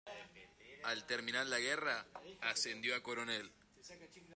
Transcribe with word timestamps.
Al 0.85 1.05
terminar 1.05 1.45
la 1.45 1.59
guerra 1.59 2.07
ascendió 2.41 2.95
a 2.95 3.03
coronel. 3.03 3.51